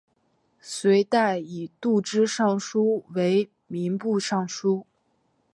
[0.59, 4.87] 隋代以度支尚书为民部尚书。